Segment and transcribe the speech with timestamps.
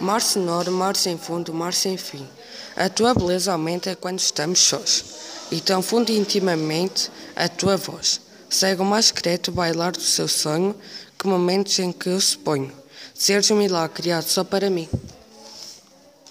[0.00, 2.24] Mar sonoro, mar sem fundo, mar sem fim.
[2.76, 5.04] A tua beleza aumenta quando estamos sós.
[5.50, 8.20] E tão fundo intimamente a tua voz.
[8.48, 10.72] Segue o mais secreto bailar do seu sonho,
[11.18, 12.72] que momentos em que eu suponho.
[13.12, 14.88] Seres um milagre criado só para mim.